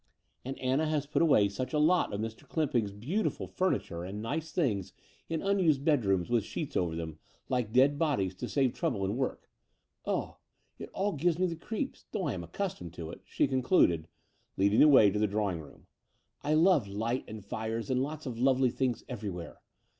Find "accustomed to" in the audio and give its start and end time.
12.43-13.11